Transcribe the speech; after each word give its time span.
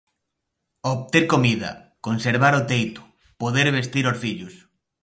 Obter 0.93 1.23
comida, 1.33 1.71
conservar 2.07 2.53
o 2.61 2.65
teito, 2.71 3.01
poder 3.41 3.67
vestir 3.77 4.05
os 4.11 4.17
fillos. 4.23 4.53